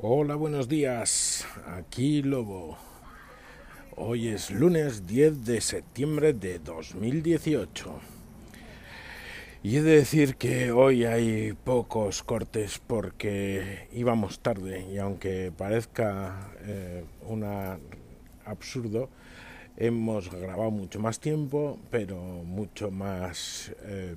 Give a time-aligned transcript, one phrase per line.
[0.00, 1.44] Hola, buenos días.
[1.66, 2.78] Aquí Lobo.
[3.96, 7.98] Hoy es lunes 10 de septiembre de 2018.
[9.64, 16.52] Y he de decir que hoy hay pocos cortes porque íbamos tarde y aunque parezca
[16.60, 17.80] eh, una
[18.44, 19.10] absurdo,
[19.76, 24.14] hemos grabado mucho más tiempo, pero mucho más eh,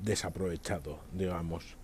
[0.00, 1.78] desaprovechado, digamos.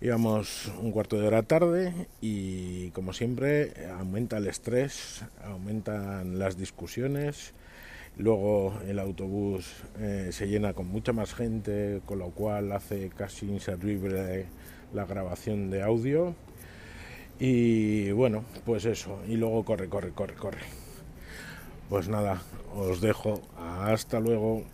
[0.00, 7.52] Íbamos un cuarto de hora tarde y como siempre aumenta el estrés, aumentan las discusiones,
[8.16, 9.66] luego el autobús
[9.98, 14.46] eh, se llena con mucha más gente, con lo cual hace casi inservible
[14.94, 16.36] la grabación de audio
[17.40, 20.62] y bueno, pues eso, y luego corre, corre, corre, corre.
[21.88, 22.42] Pues nada,
[22.74, 24.64] os dejo, hasta luego.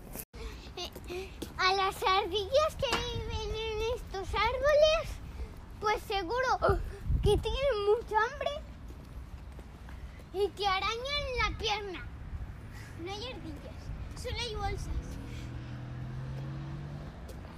[1.59, 5.15] A las ardillas que viven en estos árboles,
[5.81, 6.81] pues seguro
[7.25, 8.51] que tienen mucha hambre
[10.35, 12.07] y te arañan la pierna.
[13.01, 13.81] No hay ardillas,
[14.15, 15.07] solo hay bolsas.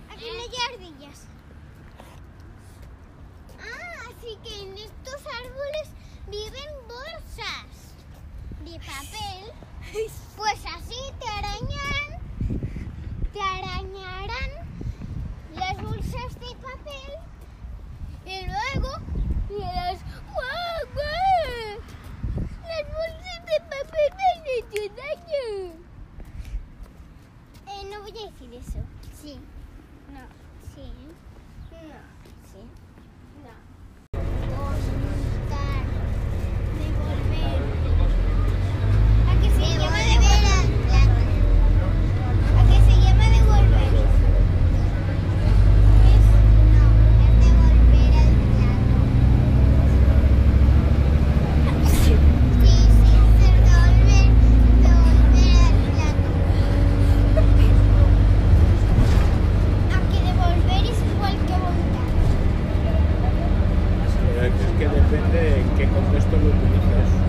[0.09, 1.27] Aquí no hay ardillas.
[3.61, 5.89] Ah, así que en estos árboles
[6.29, 7.67] viven bolsas
[8.65, 9.53] de papel.
[10.37, 12.21] Pues así te arañan,
[13.33, 14.51] te arañarán
[15.55, 17.13] las bolsas de papel
[18.27, 18.91] y luego
[19.49, 19.99] dirás,
[20.35, 21.81] ¡Guau, guau!
[22.69, 25.47] Las bolsas de papel me han hecho daño.
[27.69, 28.81] Eh, no voy a decir eso.
[29.23, 29.39] Sí.
[30.13, 30.21] No.
[30.75, 30.93] Sí.
[31.83, 31.99] No.
[32.53, 32.61] Sí.
[33.45, 33.55] No.
[35.03, 35.85] Buscar.
[36.79, 37.61] Devolver.
[39.27, 40.67] ¿A que se llama devolver?
[42.57, 43.93] ¿A que se llama devolver?
[46.07, 46.27] Es,
[46.73, 46.87] no,
[47.25, 48.99] es devolver el plato.
[51.93, 52.13] Sí,
[52.63, 52.95] sí, es
[53.43, 54.29] devolver,
[54.83, 56.31] devolver el plato.
[59.93, 62.09] A que devolver es igual que volcar.
[64.37, 67.26] Es depende en qué contexto lo utilizas.